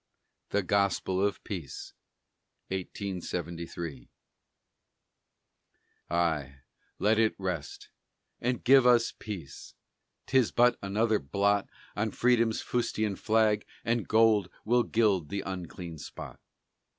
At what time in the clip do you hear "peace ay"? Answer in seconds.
1.43-2.91